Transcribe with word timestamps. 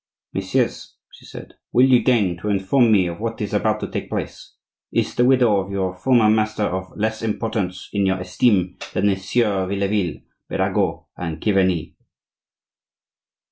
"Messieurs," 0.33 0.95
she 1.11 1.25
said, 1.25 1.53
"will 1.71 1.85
you 1.85 2.03
deign 2.03 2.35
to 2.37 2.49
inform 2.49 2.91
me 2.91 3.05
of 3.05 3.19
what 3.19 3.39
is 3.39 3.53
about 3.53 3.79
to 3.81 3.87
take 3.87 4.09
place? 4.09 4.55
Is 4.91 5.13
the 5.13 5.25
widow 5.25 5.57
of 5.59 5.69
your 5.71 5.93
former 5.95 6.27
master 6.27 6.63
of 6.63 6.97
less 6.97 7.21
importance 7.21 7.87
in 7.93 8.07
your 8.07 8.17
esteem 8.19 8.77
than 8.93 9.05
the 9.05 9.15
Sieurs 9.15 9.69
Vieilleville, 9.69 10.23
Birago, 10.49 11.05
and 11.15 11.39
Chiverni?" 11.39 11.93